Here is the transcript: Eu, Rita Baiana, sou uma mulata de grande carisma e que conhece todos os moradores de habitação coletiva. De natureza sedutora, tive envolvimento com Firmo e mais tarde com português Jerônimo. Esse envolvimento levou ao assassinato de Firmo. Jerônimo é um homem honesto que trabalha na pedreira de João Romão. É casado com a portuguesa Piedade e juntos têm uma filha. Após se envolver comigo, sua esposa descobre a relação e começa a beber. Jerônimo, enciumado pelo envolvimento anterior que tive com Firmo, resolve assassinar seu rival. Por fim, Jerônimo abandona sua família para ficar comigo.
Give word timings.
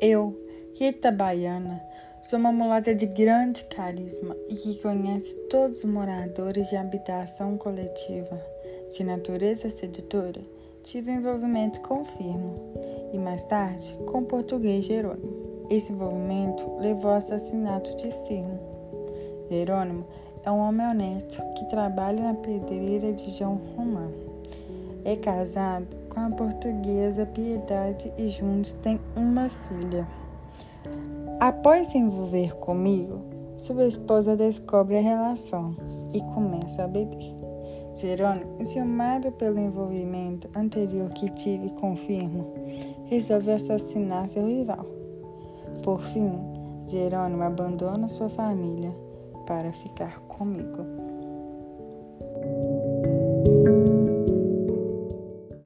Eu, 0.00 0.38
Rita 0.74 1.10
Baiana, 1.10 1.82
sou 2.22 2.38
uma 2.38 2.52
mulata 2.52 2.94
de 2.94 3.04
grande 3.04 3.64
carisma 3.64 4.36
e 4.48 4.54
que 4.54 4.80
conhece 4.80 5.34
todos 5.50 5.78
os 5.78 5.90
moradores 5.90 6.68
de 6.68 6.76
habitação 6.76 7.58
coletiva. 7.58 8.40
De 8.92 9.02
natureza 9.02 9.68
sedutora, 9.68 10.40
tive 10.84 11.10
envolvimento 11.10 11.80
com 11.80 12.04
Firmo 12.04 12.72
e 13.12 13.18
mais 13.18 13.42
tarde 13.42 13.92
com 14.06 14.22
português 14.22 14.84
Jerônimo. 14.84 15.66
Esse 15.68 15.92
envolvimento 15.92 16.78
levou 16.78 17.10
ao 17.10 17.16
assassinato 17.16 17.96
de 17.96 18.12
Firmo. 18.28 18.56
Jerônimo 19.50 20.06
é 20.44 20.50
um 20.50 20.60
homem 20.60 20.86
honesto 20.86 21.42
que 21.54 21.68
trabalha 21.70 22.22
na 22.22 22.34
pedreira 22.34 23.12
de 23.12 23.32
João 23.32 23.60
Romão. 23.76 24.12
É 25.04 25.16
casado 25.16 25.88
com 26.18 26.26
a 26.26 26.30
portuguesa 26.30 27.24
Piedade 27.26 28.12
e 28.18 28.26
juntos 28.26 28.72
têm 28.72 28.98
uma 29.14 29.48
filha. 29.48 30.06
Após 31.38 31.88
se 31.88 31.98
envolver 31.98 32.56
comigo, 32.56 33.20
sua 33.56 33.86
esposa 33.86 34.36
descobre 34.36 34.98
a 34.98 35.00
relação 35.00 35.76
e 36.12 36.20
começa 36.20 36.82
a 36.82 36.88
beber. 36.88 37.36
Jerônimo, 37.94 38.60
enciumado 38.60 39.30
pelo 39.32 39.60
envolvimento 39.60 40.48
anterior 40.56 41.08
que 41.10 41.30
tive 41.30 41.70
com 41.70 41.96
Firmo, 41.96 42.52
resolve 43.04 43.52
assassinar 43.52 44.28
seu 44.28 44.46
rival. 44.46 44.84
Por 45.84 46.02
fim, 46.02 46.32
Jerônimo 46.86 47.44
abandona 47.44 48.08
sua 48.08 48.28
família 48.28 48.92
para 49.46 49.70
ficar 49.72 50.18
comigo. 50.22 50.84